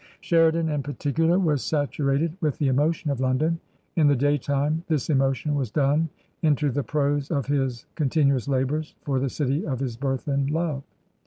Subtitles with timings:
[0.19, 3.59] Sheridan in particular was saturated with the emotion of London;
[3.95, 6.09] in the day time this emotion was done
[6.41, 10.49] into the prose of his con tinuous labours for the city of his birth and
[10.49, 10.81] love.